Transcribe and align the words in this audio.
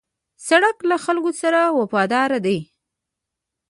سړک 0.47 0.77
له 0.89 0.95
خلکو 1.05 1.31
سره 1.41 1.61
وفاداره 1.79 2.39
دی. 2.45 2.57